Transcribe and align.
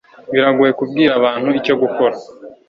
Biragoye 0.31 0.71
kubwira 0.79 1.11
abantu 1.19 1.49
icyo 1.59 1.75
gukora 1.81 2.15